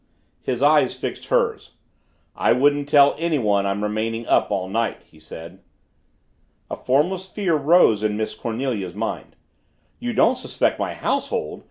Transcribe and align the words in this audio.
His 0.41 0.63
eyes 0.63 0.95
fixed 0.95 1.25
hers. 1.27 1.73
"I 2.35 2.53
wouldn't 2.53 2.89
tell 2.89 3.13
anyone 3.19 3.67
I'm 3.67 3.83
remaining 3.83 4.25
up 4.25 4.49
all 4.49 4.67
night," 4.67 5.03
he 5.03 5.19
said. 5.19 5.59
A 6.71 6.75
formless 6.75 7.29
fear 7.29 7.55
rose 7.55 8.01
in 8.01 8.17
Miss 8.17 8.33
Cornelia's 8.33 8.95
mind. 8.95 9.35
"You 9.99 10.13
don't 10.13 10.33
suspect 10.37 10.79
my 10.79 10.95
household?" 10.95 11.59